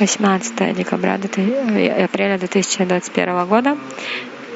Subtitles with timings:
[0.00, 3.76] 18 декабря, апреля 2021 года.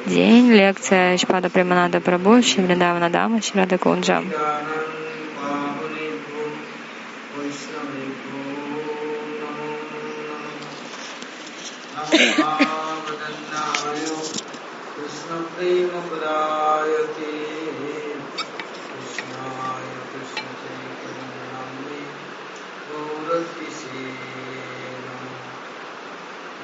[0.05, 4.23] День, лекция Шпада Приманада Прабhu, Шивриндавана Дама, Шрада Кунджа.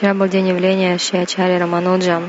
[0.00, 2.22] Вчера был день явления Шиачари Рамануджа.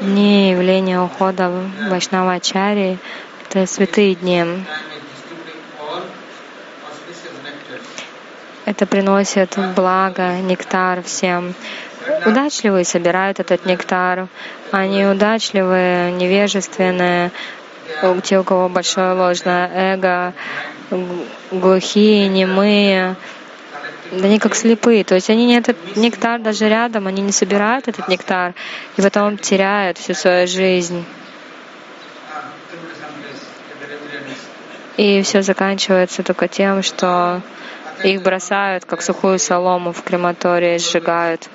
[0.00, 1.48] Дни явления ухода
[1.88, 2.98] Вайшнавачари—
[3.48, 4.44] это святые дни.
[8.64, 11.54] Это приносит благо, нектар всем.
[12.24, 14.28] Удачливые собирают этот нектар,
[14.70, 17.30] а неудачливые, невежественные,
[18.22, 20.32] те, у кого большое ложное эго,
[21.50, 23.16] глухие, немые,
[24.12, 28.08] они как слепые, то есть они не этот нектар даже рядом, они не собирают этот
[28.08, 28.54] нектар,
[28.96, 31.04] и потом теряют всю свою жизнь.
[34.96, 37.40] И все заканчивается только тем, что
[38.04, 41.48] их бросают, как сухую солому в крематории, сжигают.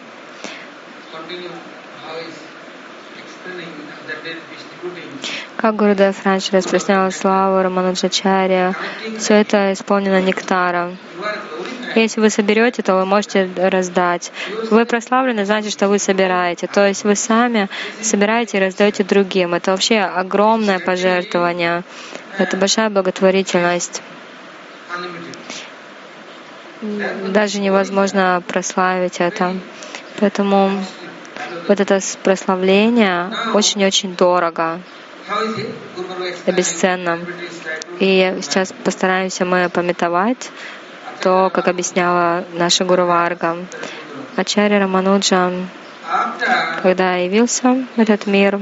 [5.58, 8.76] Как Гурудев раньше распространял славу Рамануджачаря,
[9.18, 11.00] все это исполнено нектаром.
[11.96, 14.32] Если вы соберете, то вы можете раздать.
[14.70, 16.68] Вы прославлены, значит, что вы собираете.
[16.68, 17.70] То есть вы сами
[18.02, 19.56] собираете и раздаете другим.
[19.56, 21.84] Это вообще огромное пожертвование.
[22.38, 24.04] Это большая благотворительность.
[27.30, 29.56] Даже невозможно прославить это.
[30.20, 30.70] Поэтому
[31.68, 34.80] вот это прославление очень-очень дорого
[36.48, 37.20] бесценно.
[38.00, 40.52] И сейчас постараемся мы пометовать
[41.22, 43.58] то, как объясняла наша Гуру Варга.
[44.36, 45.52] Ачарья Рамануджа,
[46.84, 48.60] когда явился в этот мир,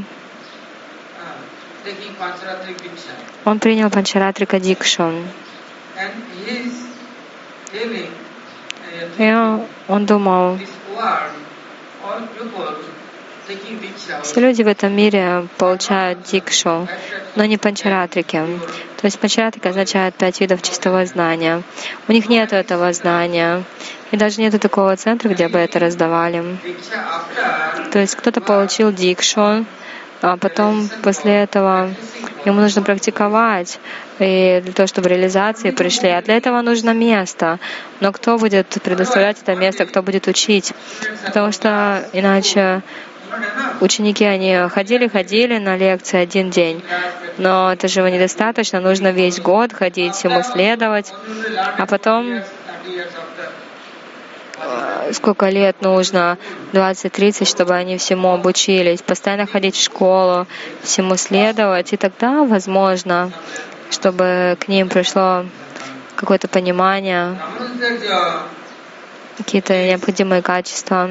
[3.43, 5.11] он принял Панчаратрика Дикшу.
[9.17, 10.57] И он думал,
[14.23, 16.87] все люди в этом мире получают дикшу,
[17.35, 18.41] но не панчаратрики.
[18.97, 21.61] То есть панчаратрика означает пять видов чистого знания.
[22.07, 23.63] У них нет этого знания.
[24.11, 26.57] И даже нет такого центра, где бы это раздавали.
[27.91, 29.65] То есть кто-то получил дикшу,
[30.21, 31.93] а потом после этого
[32.45, 33.79] ему нужно практиковать,
[34.19, 36.09] и для того, чтобы реализации пришли.
[36.09, 37.59] А для этого нужно место.
[37.99, 40.73] Но кто будет предоставлять это место, кто будет учить?
[41.25, 42.81] Потому что иначе
[43.81, 46.81] Ученики, они ходили-ходили на лекции один день,
[47.37, 51.13] но это же недостаточно, нужно весь год ходить, ему следовать,
[51.77, 52.41] а потом
[54.57, 56.37] э, сколько лет нужно,
[56.73, 60.47] 20-30, чтобы они всему обучились, постоянно ходить в школу,
[60.81, 63.31] всему следовать, и тогда, возможно,
[63.91, 65.45] чтобы к ним пришло
[66.15, 67.37] какое-то понимание.
[69.37, 71.09] какие-то необходимые качества.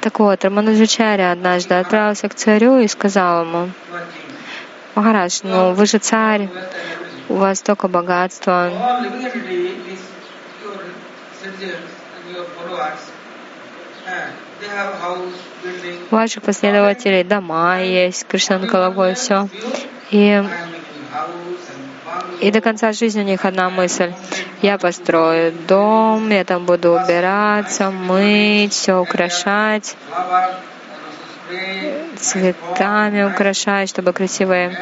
[0.00, 3.70] Так вот, Рамануджачаря однажды отправился к царю и сказал ему,
[4.94, 6.48] Махарадж, ну вы же царь,
[7.28, 8.70] у вас столько богатства.
[16.10, 19.48] У ваших последователей дома есть, Кришна над головой, все.
[20.10, 20.42] И,
[22.46, 24.12] и до конца жизни у них одна мысль.
[24.62, 29.96] Я построю дом, я там буду убираться, мыть, все украшать
[32.16, 34.78] цветами украшать, чтобы красивые,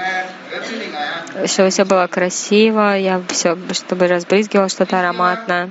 [1.47, 5.71] чтобы все было красиво, я все, чтобы разбрызгивал что-то ароматное.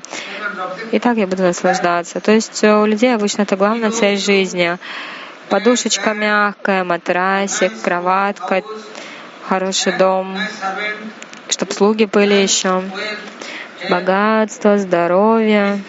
[0.91, 2.19] И так я буду наслаждаться.
[2.19, 4.77] То есть у людей обычно это главная цель жизни.
[5.49, 8.63] Подушечка мягкая, матрасик, кроватка,
[9.47, 10.37] хороший дом,
[11.49, 12.83] чтобы слуги были еще,
[13.89, 15.81] богатство, здоровье.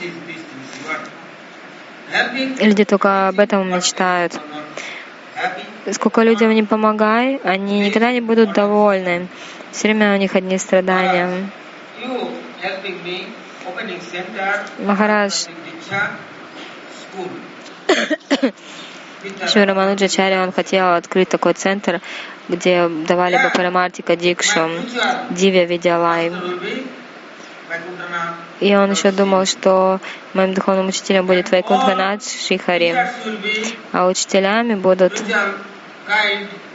[2.61, 4.41] Люди только об этом мечтают.
[5.93, 9.29] Сколько людям не помогай, они никогда не будут довольны.
[9.73, 11.51] Все время у них одни страдания.
[14.79, 15.47] Махарадж
[19.47, 22.01] Шиврамануджачаря, он хотел открыть такой центр,
[22.49, 24.69] где давали бы Парамартика Дикшу,
[25.31, 26.32] Дивя Видялай.
[28.61, 30.00] И он еще думал, что
[30.32, 32.94] моим духовным учителем будет Вайкунтханат Шихари,
[33.93, 35.23] а учителями будут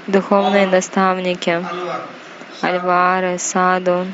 [0.08, 1.64] духовные наставники,
[2.62, 4.06] Альвары, Саду.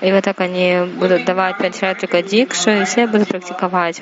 [0.00, 4.00] И вот так они будут давать Панчаратрика Дикшу, и все будут практиковать.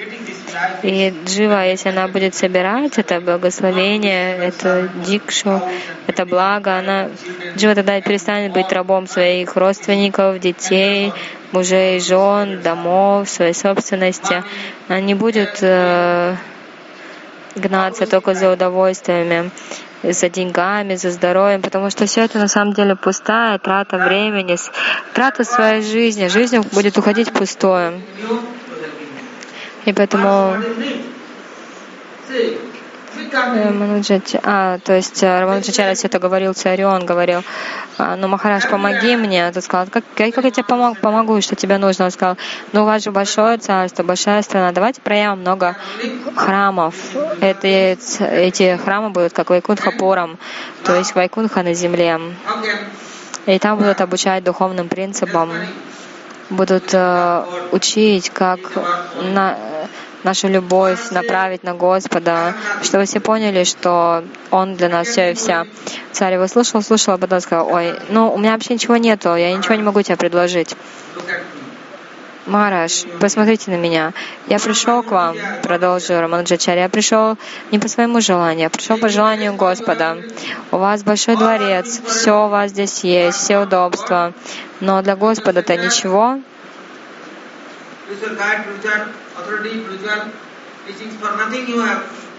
[0.83, 5.61] И Джива, если она будет собирать это благословение, это Дикшу,
[6.07, 7.09] это благо, она
[7.57, 11.13] Джива тогда перестанет быть рабом своих родственников, детей,
[11.53, 14.43] мужей, жен, домов, своей собственности.
[14.89, 16.35] Она не будет э,
[17.55, 19.51] гнаться только за удовольствиями
[20.03, 24.57] за деньгами, за здоровьем, потому что все это на самом деле пустая трата времени,
[25.15, 26.29] трата своей жизни.
[26.29, 28.01] Жизнь будет уходить пустое.
[29.85, 30.57] И поэтому
[33.33, 37.43] Мануджач, а, то есть э, Рамануджачаря все это говорил царю, он говорил,
[37.99, 39.51] «А, ну, Махараш, помоги мне.
[39.53, 42.07] Тот сказал, как, как я тебе помог, помогу, что тебе нужно?
[42.07, 42.37] Он сказал,
[42.73, 45.77] ну, у вас же большое царство, большая страна, давайте проявим много
[46.37, 46.95] храмов.
[47.41, 50.39] Это, эти храмы будут как Вайкунхапурам,
[50.85, 52.21] то есть Вайкунха на земле.
[53.47, 55.51] И там будут обучать духовным принципам,
[56.51, 58.61] будут uh, учить, как
[59.21, 59.57] на,
[60.25, 65.67] нашу любовь направить на Господа, чтобы все поняли, что Он для нас все и вся.
[66.13, 69.57] Царь его слушал, слушал, а потом сказал, ой, ну у меня вообще ничего нету, я
[69.57, 70.77] ничего не могу тебе предложить.
[72.47, 74.13] Мараш, посмотрите на меня.
[74.49, 77.37] Я пришел к вам, продолжил Раманджачарь, я пришел
[77.71, 80.19] не по своему желанию, я пришел по желанию Господа.
[80.73, 84.33] У вас большой дворец, все у вас здесь есть, все удобства.
[84.81, 86.41] Но для Господа-то ничего.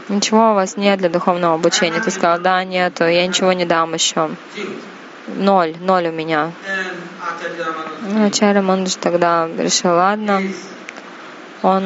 [0.09, 2.01] Ничего у вас нет для духовного обучения.
[2.01, 4.31] Ты сказал, да, нет, я ничего не дам еще.
[5.27, 6.51] Ноль, ноль у меня.
[8.25, 10.41] Ачарья Мандуш тогда решил, ладно,
[11.61, 11.83] он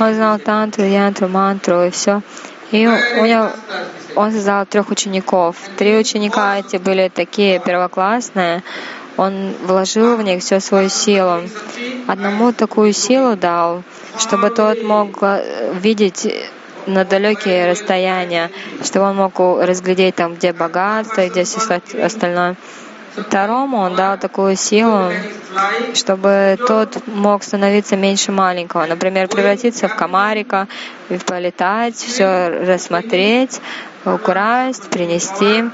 [0.00, 2.22] он знал тантру, янтру, мантру и все.
[2.70, 3.50] И у него,
[4.16, 5.56] он создал трех учеников.
[5.76, 8.62] Три ученика эти были такие первоклассные.
[9.16, 11.42] Он вложил в них всю свою силу.
[12.06, 13.82] Одному такую силу дал,
[14.18, 16.28] чтобы тот мог э, видеть
[16.86, 18.50] на далекие расстояния,
[18.82, 22.56] чтобы он мог разглядеть там, где богатство, где все остальное.
[23.16, 25.10] Второму он дал такую силу,
[25.94, 28.84] чтобы тот мог становиться меньше маленького.
[28.84, 30.68] Например, превратиться в комарика,
[31.26, 33.60] полетать, все рассмотреть,
[34.14, 35.64] украсть, принести.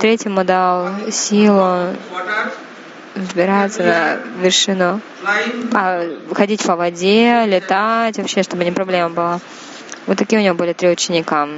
[0.00, 1.94] Третьему дал силу
[3.14, 5.00] взбираться на вершину,
[5.74, 9.40] а, ходить по воде, летать, вообще, чтобы не проблема была.
[10.06, 11.48] Вот такие у него были три ученика.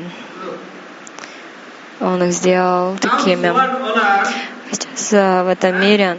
[2.00, 3.52] Он их сделал такими.
[4.72, 5.12] Сейчас
[5.44, 6.18] в этом мире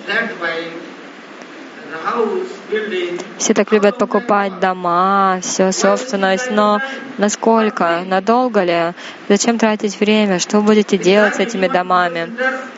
[3.37, 6.79] все так любят покупать дома, все собственность, но
[7.17, 8.93] насколько, надолго ли?
[9.29, 10.39] Зачем тратить время?
[10.39, 12.31] Что будете делать с этими домами?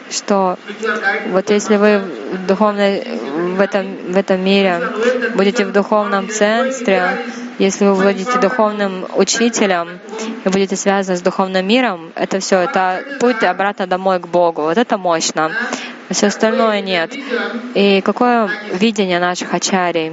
[0.10, 0.58] Что
[1.32, 3.04] вот если вы в, духовной,
[3.56, 4.82] в, этом, в этом мире
[5.36, 7.26] будете в духовном центре,
[7.60, 10.00] Если вы будете духовным учителем
[10.44, 14.64] и будете связаны с духовным миром, это все, это путь обратно домой к Богу.
[14.64, 15.52] Вот это мощно.
[16.14, 17.12] А все остальное нет.
[17.74, 20.12] И какое видение наших ачарий?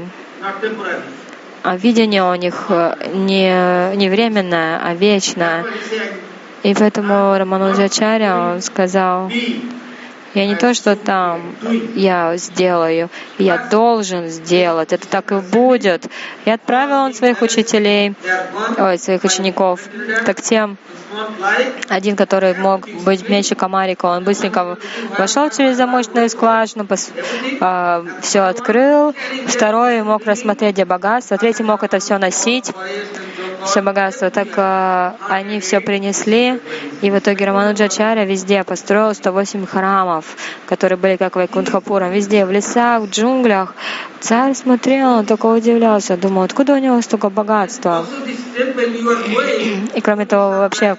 [1.62, 5.66] А видение у них э, не, не временное, а вечное.
[6.62, 9.30] И поэтому Рамануджачаря он сказал,
[10.34, 11.54] я не то, что там
[11.94, 16.06] я сделаю, я должен сделать, это так и будет.
[16.44, 18.14] И отправил он своих учителей,
[18.78, 19.80] ой, своих учеников,
[20.25, 20.78] так тем,
[21.88, 24.78] один, который мог быть меньше комарика, он быстренько
[25.18, 27.10] вошел через замочную скважину, пос,
[27.60, 29.14] э, все открыл.
[29.46, 31.37] Второй мог рассмотреть, где богатство.
[31.37, 32.72] Третий мог это все носить,
[33.64, 34.31] все богатство.
[34.31, 36.61] Так э, они все принесли.
[37.02, 40.37] И в итоге Рамануджачаря везде построил 108 храмов,
[40.67, 42.11] которые были как Вайкунтхапуром.
[42.11, 43.75] Везде, в лесах, в джунглях.
[44.21, 48.05] Царь смотрел, он только удивлялся, думал, откуда у него столько богатства.
[49.95, 50.97] И кроме того, вообще,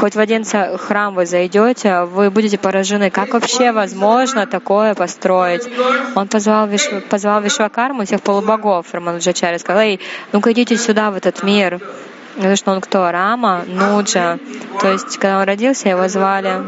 [0.00, 0.44] хоть в один
[0.76, 5.62] храм вы зайдете, вы будете поражены, как вообще возможно такое построить.
[6.16, 6.90] Он позвал, Виш...
[7.08, 10.00] позвал Вишвакарму, всех полубогов, Рамануджачаря, сказал, эй,
[10.32, 11.80] ну-ка идите сюда, в этот мир.
[12.36, 13.10] Потому что он кто?
[13.10, 14.38] Рама, Нуджа.
[14.80, 16.62] То есть, когда он родился, его звали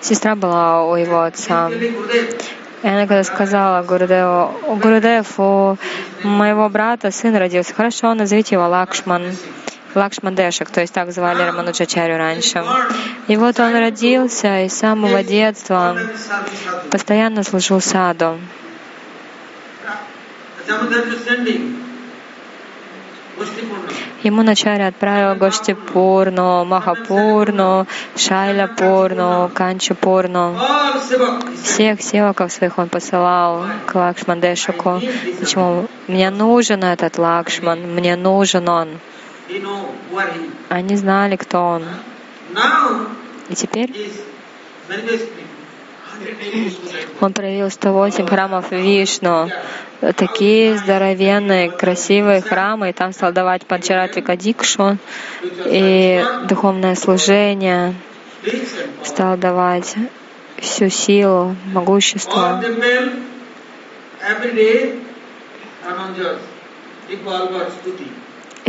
[0.00, 1.70] Сестра была у его отца.
[1.70, 5.76] И она когда сказала Гурудеву, Гурудев, у
[6.22, 9.36] моего брата сын родился, хорошо, назовите его Лакшман.
[9.94, 12.64] Лакшман Дешек, то есть так звали Рамануджачарю раньше.
[13.28, 15.96] И вот он родился, и с самого детства
[16.90, 18.38] постоянно служил саду.
[24.22, 30.56] Ему вначале отправил Гоштипурну, Махапурну, Шайляпурну, Канчапурну.
[31.62, 35.00] Всех севаков своих он посылал к Лакшмандешику.
[35.40, 35.88] Почему?
[36.06, 38.88] Мне нужен этот Лакшман, мне нужен он.
[40.68, 41.84] Они знали, кто он.
[43.48, 43.92] И теперь
[47.20, 49.50] он проявил 108 храмов Вишну,
[50.16, 54.98] такие здоровенные, красивые храмы, и там стал давать Панчаратвика Дикшу
[55.66, 57.94] и духовное служение,
[59.04, 59.94] стал давать
[60.58, 62.62] всю силу, могущество.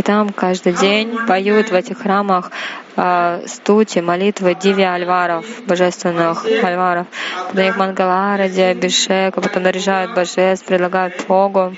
[0.02, 2.50] И там каждый день поют в этих храмах
[2.96, 7.06] э, стути, молитвы Диви Альваров, божественных Альваров.
[7.46, 11.76] Когда их Мангаларади, Абишек, потом наряжают божеств, предлагают Богу.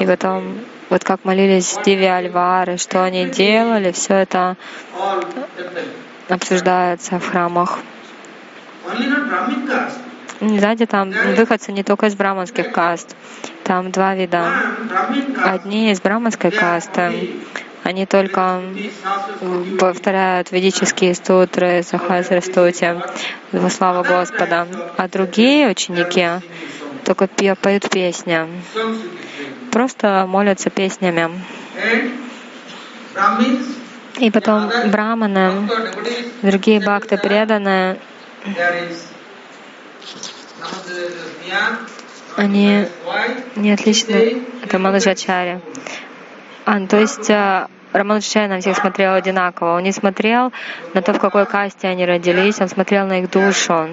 [0.00, 4.56] И потом, вот как молились Диви Альвары, что они делали, все это
[6.30, 7.80] обсуждается в храмах.
[10.42, 13.14] Сзади там выходцы не только из браманских каст.
[13.62, 14.44] Там два вида.
[15.44, 17.36] Одни из браманской касты,
[17.84, 18.60] они только
[19.78, 23.00] повторяют ведические стутры, Сахасрастути,
[23.52, 24.66] во славу Господа.
[24.96, 26.26] А другие ученики
[27.04, 28.46] только поют песни,
[29.70, 31.30] просто молятся песнями.
[34.18, 35.68] И потом браманы,
[36.42, 37.98] другие бхакты преданные,
[42.36, 42.86] они
[43.56, 45.60] не отличны от Рамануджачари.
[46.64, 49.76] А, то есть а, Рамануджачари на всех смотрел одинаково.
[49.76, 50.52] Он не смотрел
[50.94, 53.88] на то, в какой касте они родились, он смотрел на их душу.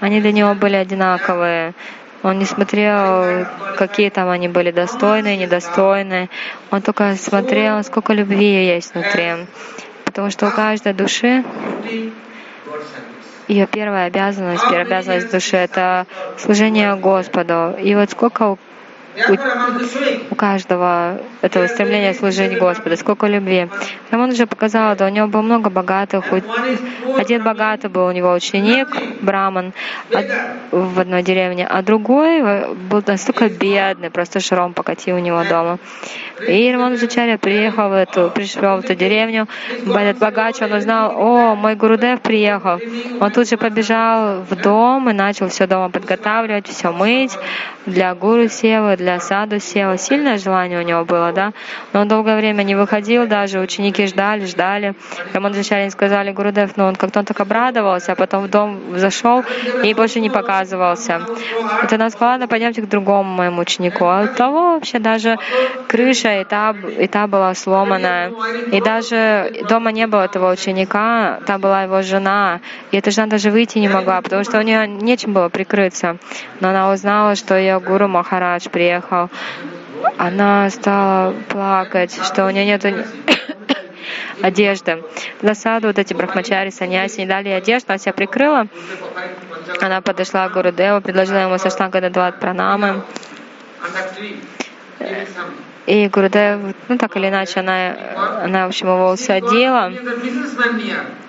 [0.00, 1.74] Они для него были одинаковые.
[2.22, 6.30] Он не смотрел, какие там они были достойные, недостойные.
[6.70, 9.46] Он только смотрел, сколько любви есть внутри.
[10.04, 11.44] Потому что у каждой души
[13.48, 16.06] ее первая обязанность, первая обязанность души— это
[16.38, 17.74] служение Господу.
[17.78, 18.56] И вот сколько
[20.30, 23.68] у каждого этого стремления служить Господу, сколько любви.
[24.10, 26.24] Рамон уже показал, да, у него было много богатых.
[27.16, 28.88] Один богатый был у него ученик,
[29.20, 29.72] браман,
[30.70, 35.78] в одной деревне, а другой был настолько бедный, просто шаром покатил у него дома.
[36.46, 39.46] И Рамон Жичаря приехал в эту, пришел в эту деревню,
[39.86, 42.80] этот богач, он узнал, о, мой Гурудев приехал.
[43.20, 47.36] Он тут же побежал в дом и начал все дома подготавливать, все мыть
[47.86, 49.98] для Гуру Севы, для саду села.
[49.98, 51.52] Сильное желание у него было, да?
[51.92, 54.94] Но он долгое время не выходил даже, ученики ждали, ждали.
[55.34, 59.44] Рамаджачарин сказали, Гурудев, ну он как-то он так обрадовался, а потом в дом зашел
[59.84, 61.20] и больше не показывался.
[61.82, 64.06] Это нам сказала, ладно, пойдемте к другому моему ученику.
[64.06, 65.36] А у того вообще даже
[65.86, 68.32] крыша и та, и та была сломанная.
[68.72, 72.60] И даже дома не было этого ученика, там была его жена.
[72.90, 76.16] И эта жена даже выйти не могла, потому что у нее нечем было прикрыться.
[76.60, 79.30] Но она узнала, что ее гуру Махарадж приехал.
[80.18, 82.84] Она стала плакать, что у нее нет
[84.42, 85.02] одежды.
[85.42, 88.66] На саду вот эти брахмачари, саньяси не дали одежду, она себя прикрыла.
[89.80, 93.02] Она подошла к Гуру Деву, предложила ему саштанга Дадват пранамы.
[95.86, 97.94] И Гурудев, ну так или иначе, она,
[98.42, 99.92] она в общем, его усадила,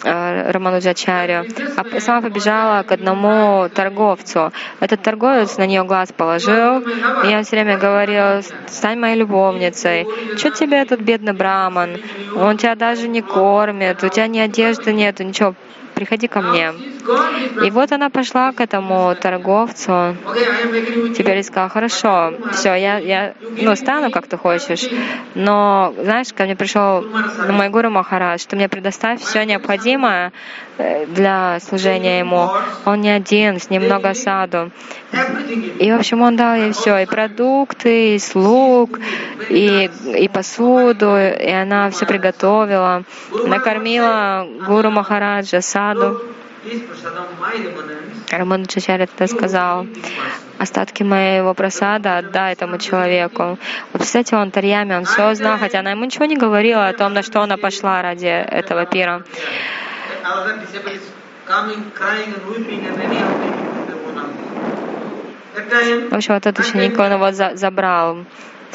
[0.03, 1.45] Рамануджачарю,
[1.75, 4.53] а сама побежала к одному торговцу.
[4.79, 10.07] Этот торговец на нее глаз положил, и я все время говорил, стань моей любовницей.
[10.37, 11.97] Что тебе этот бедный браман?
[12.35, 15.55] Он тебя даже не кормит, у тебя ни одежды нет, ничего
[15.95, 16.73] приходи ко мне.
[17.65, 20.15] И вот она пошла к этому торговцу.
[21.17, 24.87] Теперь сказала, хорошо, все, я, я ну, стану, как ты хочешь,
[25.33, 27.05] но, знаешь, ко мне пришел
[27.49, 30.31] мой гуру Махарадж, ты мне предоставь все необходимое
[31.07, 32.49] для служения ему.
[32.85, 34.71] Он не один, с ним много саду.
[35.79, 38.99] И, в общем, он дал ей все, и продукты, и слуг,
[39.49, 43.03] и, и посуду, и она все приготовила,
[43.45, 46.21] накормила гуру Махараджа саду.
[48.31, 49.87] Раманаджачаря тогда сказал,
[50.57, 53.59] остатки моего просада отдай этому человеку.
[53.93, 57.13] Вот, кстати, он Тарьями, он все знал, хотя она ему ничего не говорила о том,
[57.13, 59.23] на что она пошла ради этого пира.
[66.09, 68.17] В общем, вот этот ученик, он его забрал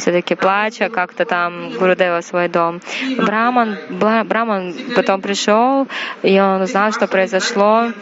[0.00, 2.80] все-таки плача как-то там Гурудева свой дом.
[3.16, 5.86] Браман, Браман потом пришел,
[6.22, 7.92] и он узнал, что произошло,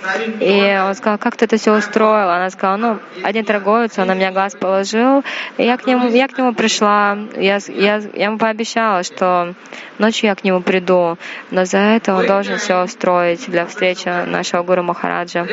[0.40, 2.30] и он сказал, как ты это все устроил?
[2.30, 5.24] Она сказала, ну, один торговец, он на меня глаз положил,
[5.56, 9.54] и я к нему, я к нему пришла, я, я, я ему пообещала, что
[9.98, 11.18] ночью я к нему приду,
[11.50, 15.46] но за это он должен все устроить для встречи нашего Гуру Махараджа.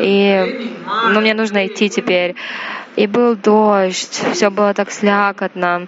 [0.00, 0.72] И
[1.10, 2.34] ну, мне нужно идти теперь.
[2.96, 5.86] И был дождь, все было так слякотно.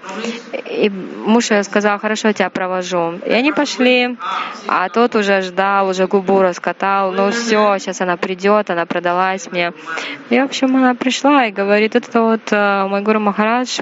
[0.71, 3.21] И муж сказал, хорошо, я тебя провожу.
[3.27, 4.17] И они пошли,
[4.67, 7.13] а тот уже ждал, уже губу раскатал.
[7.13, 9.73] Ну все, сейчас она придет, она продалась мне.
[10.31, 13.81] И, в общем, она пришла и говорит, это вот э, мой гуру Махарадж,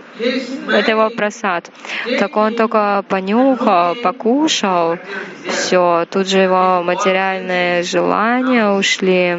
[0.68, 1.70] это его просад.
[2.18, 4.98] Так он только понюхал, покушал,
[5.46, 9.38] все, тут же его материальные желания ушли.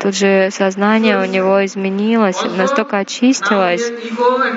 [0.00, 3.90] Тут же сознание у него изменилось, настолько очистилось,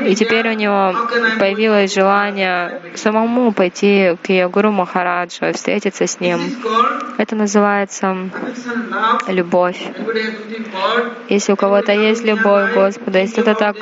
[0.06, 0.94] и теперь у него
[1.39, 6.39] появилось желание самому пойти к Йогуру Махараджу и встретиться с ним.
[7.17, 8.30] Это называется
[9.28, 9.82] любовь.
[11.30, 13.76] Если у кого-то есть любовь к Господу, если кто-то так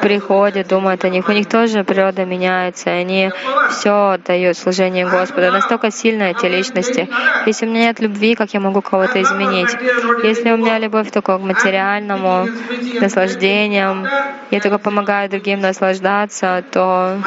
[0.00, 1.28] приходят, думают о них.
[1.28, 3.30] У них тоже природа меняется, они
[3.70, 5.50] все отдают служению Господу.
[5.50, 7.08] Настолько сильные эти личности.
[7.46, 9.70] Если у меня нет любви, как я могу кого-то изменить?
[10.22, 12.48] Если у меня любовь только к материальному,
[13.00, 14.06] наслаждениям,
[14.50, 17.18] я только помогаю другим наслаждаться, то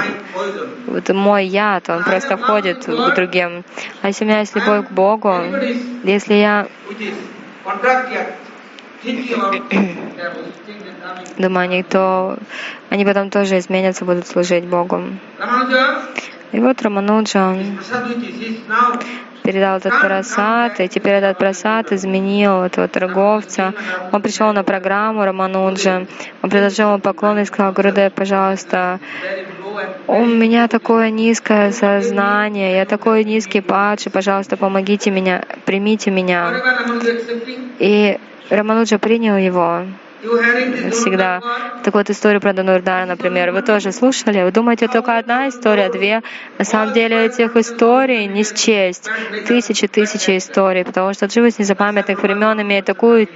[0.87, 3.63] вот мой яд, он просто входит к другим.
[4.01, 5.35] А если у меня есть любовь к Богу,
[6.03, 6.67] если я
[11.37, 12.37] думаю они, то
[12.89, 15.01] они потом тоже изменятся, будут служить Богу.
[16.51, 17.55] И вот Рамануджа
[19.43, 23.73] передал этот просад, и теперь этот просад изменил этого торговца.
[24.11, 26.05] Он пришел на программу Рамануджа,
[26.41, 28.99] он предложил ему поклон и сказал, Гурудев, пожалуйста,
[30.07, 36.53] у меня такое низкое сознание, я такой низкий падший, пожалуйста, помогите меня, примите меня.
[37.79, 38.17] И
[38.49, 39.85] Рамануджа принял его
[40.91, 41.41] всегда.
[41.83, 44.43] Так вот, историю про Данурдара, например, вы тоже слушали?
[44.43, 46.21] Вы думаете, только одна история, две?
[46.57, 49.09] На самом деле этих историй не счесть.
[49.47, 53.27] Тысячи, тысячи историй, потому что живость незапамятных времен имеет такую,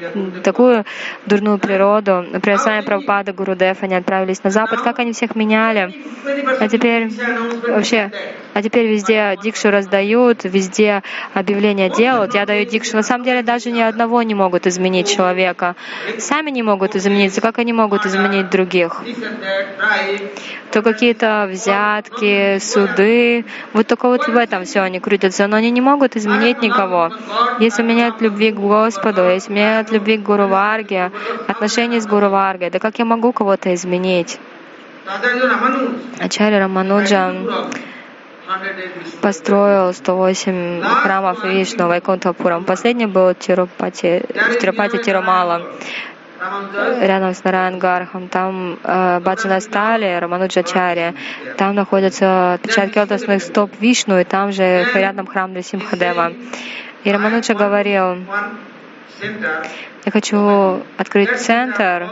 [0.44, 0.86] такую
[1.26, 2.26] дурную природу.
[2.32, 5.94] Например, сами Прабхупада, Гурудев, они отправились на Запад, как они всех меняли.
[6.60, 7.10] А теперь
[7.68, 8.12] вообще,
[8.54, 12.34] а теперь везде дикшу раздают, везде объявления делают.
[12.34, 12.96] Я даю дикшу.
[12.96, 15.76] На самом деле даже ни одного не могут изменить человека.
[16.18, 19.02] Сами не могут могут измениться, как они могут изменить других?
[20.72, 25.82] То какие-то взятки, суды, вот только вот в этом все они крутятся, но они не
[25.82, 27.12] могут изменить никого.
[27.60, 31.12] Если у меня нет любви к Господу, если у меня нет любви к Гуру Варге,
[31.48, 34.40] отношений с Гуру Варгой, да как я могу кого-то изменить?
[36.20, 37.34] Ачарья Рамануджа
[39.22, 42.64] построил 108 храмов Вишну Вайкунтхапурам.
[42.64, 45.62] Последний был Тирупати, в Тирупати Тирумала
[47.02, 48.28] рядом с Нараянгархом.
[48.28, 51.14] Там э, Баджана Стали, Рамануджачаря.
[51.58, 56.34] Там находятся отпечатки лотосных стоп Вишну, и там же рядом храм Симхадева.
[57.04, 58.18] И Рамануджа говорил,
[60.06, 62.12] я хочу открыть центр,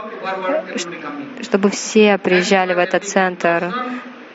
[1.42, 3.72] чтобы все приезжали в этот центр,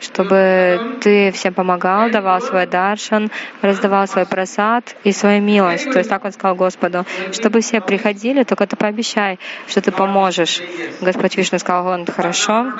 [0.04, 3.30] чтобы ты всем помогал, давал свой даршан,
[3.62, 5.90] раздавал свой просад и свою милость.
[5.90, 10.60] То есть так он сказал Господу, чтобы все приходили, только ты пообещай, что ты поможешь.
[11.00, 12.72] Господь Вишну сказал, он хорошо,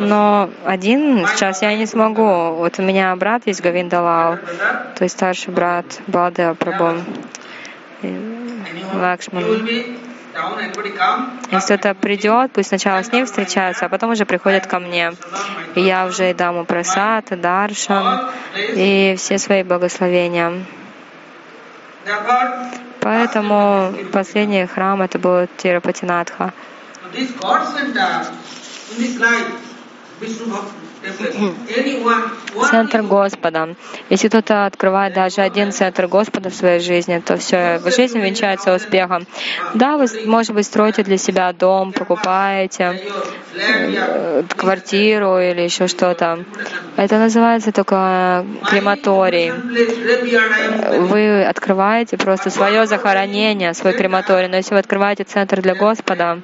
[0.00, 2.54] но один сейчас я не смогу.
[2.56, 4.38] Вот у меня брат есть Гавиндалал,
[4.96, 7.02] то есть старший брат Баладева Прабhu.
[8.94, 9.44] Лакшман.
[11.50, 15.12] Если кто-то придет, пусть сначала с ним встречаются, а потом уже приходят ко мне.
[15.74, 20.64] И я уже и дам просад, даршан и все свои благословения.
[23.00, 26.52] Поэтому последний храм это был Тирапатинатха.
[32.70, 33.74] Центр Господа.
[34.10, 38.74] Если кто-то открывает даже один центр Господа в своей жизни, то все, в жизни венчается
[38.74, 39.26] успехом.
[39.74, 43.00] Да, вы, может быть, строите для себя дом, покупаете
[43.54, 46.44] э, квартиру или еще что-то.
[46.96, 49.52] Это называется только крематорий.
[51.00, 54.48] Вы открываете просто свое захоронение, свой крематорий.
[54.48, 56.40] Но если вы открываете центр для Господа,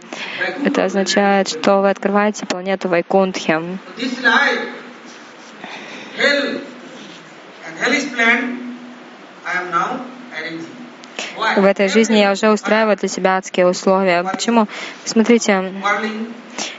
[0.64, 3.61] это означает, что вы открываете планету Вайкунтхи.
[11.57, 14.23] В этой жизни я уже устраиваю для себя адские условия.
[14.23, 14.69] Почему?
[15.05, 15.73] Смотрите,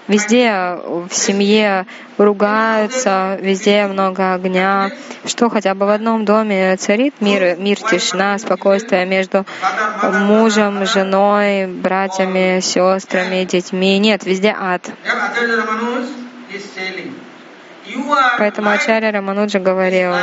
[0.08, 1.86] везде в семье
[2.18, 4.92] ругаются, везде много огня.
[5.26, 9.46] Что хотя бы в одном доме царит мир, мир, тишина, спокойствие между
[10.02, 13.98] мужем, женой, братьями, сестрами, детьми.
[14.00, 14.90] Нет, везде ад.
[18.38, 20.14] Поэтому Ачарья Рамануджа говорил,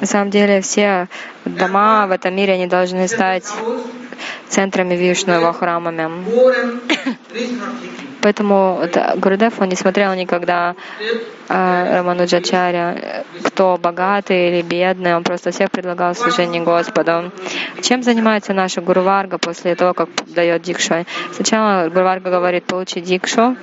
[0.00, 1.08] на самом деле все
[1.44, 3.44] дома в этом мире, они должны стать
[4.48, 6.08] центрами Вишну, его храмами.
[8.22, 8.80] Поэтому
[9.16, 11.04] Гурудев, он не смотрел никогда э,
[11.48, 17.32] Рамануджачаря, кто богатый или бедный, он просто всех предлагал служение Господу.
[17.82, 21.06] Чем занимается наша Гуруварга после того, как дает дикшу?
[21.32, 23.56] Сначала Гуруварга говорит, получи дикшу,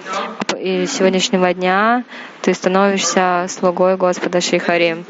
[0.57, 2.03] и с сегодняшнего дня
[2.41, 5.05] ты становишься слугой Господа Шихари.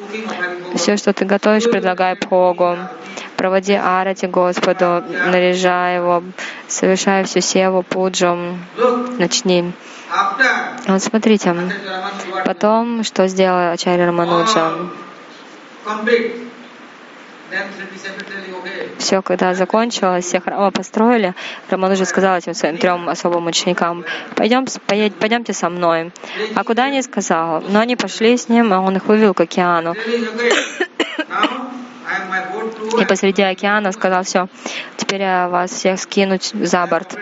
[0.76, 2.78] Все, что ты готовишь, предлагай Богу
[3.36, 6.24] проводи арати Господу, наряжай его,
[6.68, 8.58] совершай всю севу, пуджу,
[9.20, 9.72] начни.
[10.88, 11.56] Вот смотрите,
[12.46, 14.72] потом что сделал Ачарья Рамануджа?
[18.98, 21.36] Все, когда закончилось, все храмы построили,
[21.70, 24.04] Рамануджа сказал этим своим трем особым ученикам,
[24.36, 24.66] пойдем,
[25.20, 26.12] пойдемте со мной.
[26.56, 27.62] А куда не сказал?
[27.68, 29.96] Но они пошли с ним, а он их вывел к океану.
[33.00, 34.48] И посреди океана сказал, все,
[34.98, 37.18] теперь я вас всех скину за борт.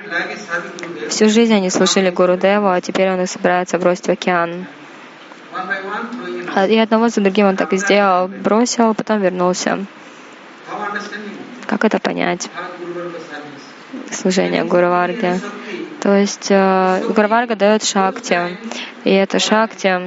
[1.10, 4.66] Всю жизнь они слушали Гуру Деву, а теперь он их собирается бросить в океан.
[6.68, 9.86] И одного за другим он так и сделал, бросил, потом вернулся.
[11.68, 12.50] Как это понять?
[14.12, 15.40] Служение Гуру Варги.
[16.02, 18.58] То есть э, Гуру Варга дает шакти,
[19.06, 20.02] и это шакти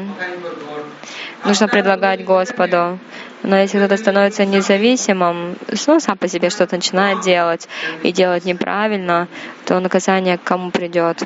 [1.44, 2.98] нужно предлагать Господу.
[3.42, 7.68] Но если кто-то становится независимым, ну, сам по себе что-то начинает делать
[8.02, 9.28] и делать неправильно,
[9.64, 11.22] то наказание к кому придет?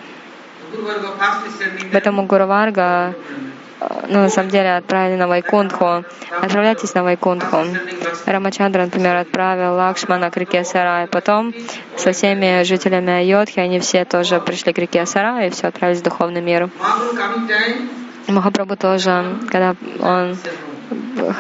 [1.93, 3.15] Поэтому Гуру Варга,
[4.09, 6.05] ну, на самом деле, отправили на Вайкунтху.
[6.31, 7.57] Отправляйтесь на Вайкунтху.
[8.27, 11.07] Рамачандра, например, отправил Лакшмана к реке Сарай.
[11.07, 11.55] Потом
[11.97, 16.05] со всеми жителями Айодхи, они все тоже пришли к реке Сарай и все отправились в
[16.05, 16.69] духовный мир.
[18.29, 20.37] Махапрабху тоже, когда он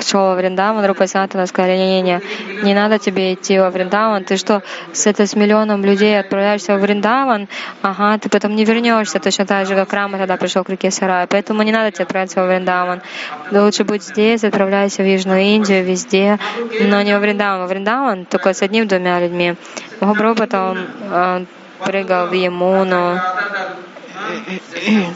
[0.06, 2.20] шел во Вриндаван, Рупа Сатана сказали, не-не-не,
[2.62, 6.78] не надо тебе идти во Вриндаван, ты что, с, это, с миллионом людей отправляешься во
[6.78, 7.48] Вриндаван,
[7.82, 11.26] ага, ты потом не вернешься, точно так же, как Рама тогда пришел к реке Сарай,
[11.26, 13.02] поэтому не надо тебе отправиться во Вриндаван.
[13.50, 16.38] Да лучше будь здесь, отправляйся в Южную Индию, везде,
[16.80, 17.60] но не во Вриндаван.
[17.60, 19.54] Во Вриндаван только с одним-двумя людьми.
[20.00, 20.78] Махапрабху потом
[21.10, 21.44] э,
[21.84, 23.20] прыгал в Емуну,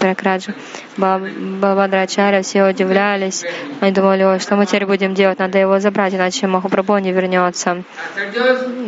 [0.00, 0.54] Пракраджа.
[0.96, 3.44] Балабадрачаря все удивлялись.
[3.80, 5.38] Они думали, ой, что мы теперь будем делать?
[5.38, 7.82] Надо его забрать, иначе Махапрабху не вернется.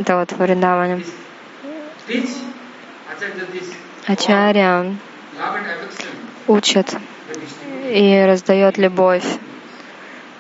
[0.00, 1.04] Это вот Вриндаване.
[4.06, 4.94] Ачарья
[6.46, 6.94] учит
[7.90, 9.24] и раздает любовь.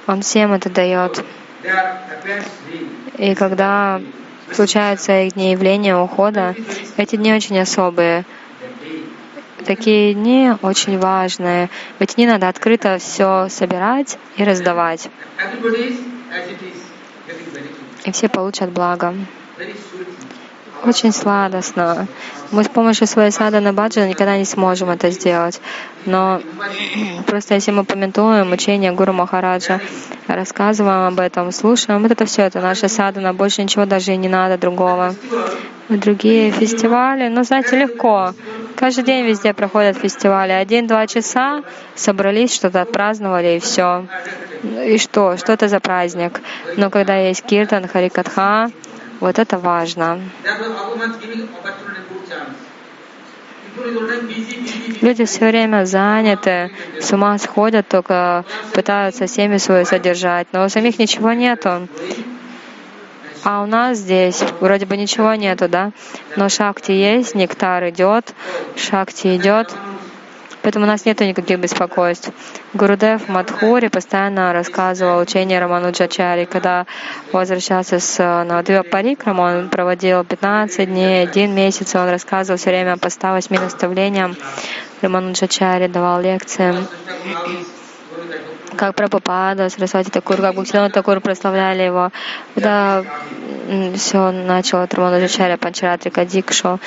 [0.06, 1.24] Он всем это дает.
[3.18, 4.00] И когда
[4.52, 6.54] случаются их дни явления ухода,
[6.96, 8.24] эти дни очень особые.
[9.66, 11.68] Такие дни очень важные.
[11.98, 15.08] В эти дни надо открыто все собирать и раздавать.
[18.04, 19.14] И все получат благо
[20.84, 22.06] очень сладостно.
[22.52, 25.60] Мы с помощью своей садханы баджана никогда не сможем это сделать.
[26.04, 26.40] Но
[27.26, 29.80] просто если мы поментуем учение Гуру Махараджа,
[30.28, 34.28] рассказываем об этом, слушаем, вот это все, это наша садхана, больше ничего даже и не
[34.28, 35.14] надо другого.
[35.88, 38.34] Другие фестивали, ну, знаете, легко.
[38.74, 40.50] Каждый день везде проходят фестивали.
[40.50, 41.62] Один-два часа
[41.94, 44.06] собрались, что-то отпраздновали, и все.
[44.84, 45.36] И что?
[45.36, 46.40] Что это за праздник?
[46.76, 48.70] Но когда есть киртан, харикатха,
[49.20, 50.20] вот это важно.
[55.02, 60.98] Люди все время заняты, с ума сходят, только пытаются семьи свою содержать, но у самих
[60.98, 61.86] ничего нету.
[63.44, 65.92] А у нас здесь вроде бы ничего нету, да?
[66.36, 68.34] Но шакти есть, нектар идет,
[68.76, 69.72] шакти идет.
[70.66, 72.32] Поэтому у нас нет никаких беспокойств.
[72.74, 76.44] Гурудев Мадхури постоянно рассказывал учение Рамануджачари.
[76.44, 76.86] Когда
[77.30, 83.10] возвращался с Навадвива Парикрама, он проводил 15 дней, один месяц, он рассказывал все время по
[83.10, 84.34] 108 наставлениям
[85.02, 86.74] Рамануджачари, давал лекции
[88.76, 92.10] как Прабхупада, Сарасвати Такур, как Бхактивinoda Такур прославляли его.
[92.54, 93.04] Когда
[93.96, 96.78] все начало от Рамануджачаря Панчаратрика Дикшу,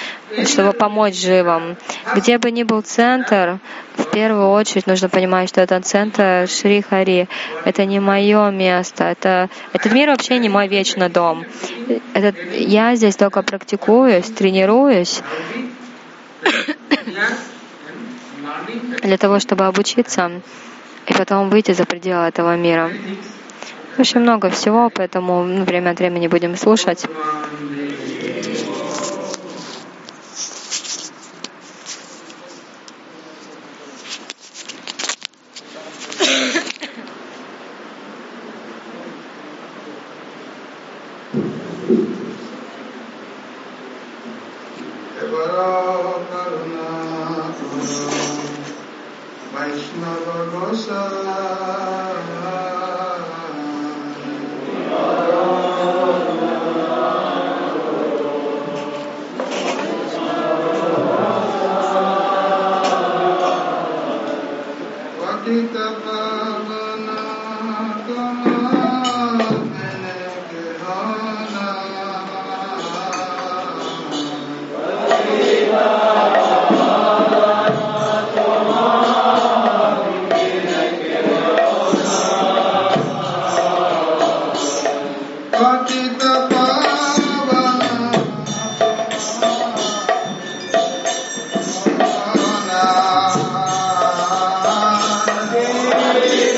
[0.45, 1.75] чтобы помочь живым.
[2.15, 3.59] Где бы ни был центр,
[3.97, 7.27] в первую очередь нужно понимать, что это центр Шри Хари.
[7.65, 9.03] Это не мое место.
[9.03, 11.43] Это, этот мир вообще не мой вечный дом.
[12.13, 15.21] Это, я здесь только практикуюсь, тренируюсь
[19.01, 20.41] для того, чтобы обучиться
[21.10, 22.91] и потом выйти за пределы этого мира.
[23.98, 27.06] Очень много всего, поэтому время от времени будем слушать.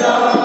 [0.01, 0.40] Krishna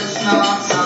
[0.00, 0.77] it's not.